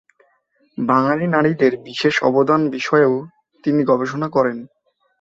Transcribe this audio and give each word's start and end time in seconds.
বাঙালি 0.77 1.25
নারীদের 1.27 1.73
বিশেষ 1.87 2.15
অবদান 2.23 2.61
বিষয়েও 2.69 3.15
তিনি 3.63 3.81
গবেষণা 3.83 4.27
করেন। 4.29 4.57